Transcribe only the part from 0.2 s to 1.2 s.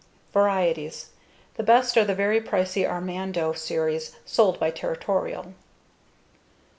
Varieties: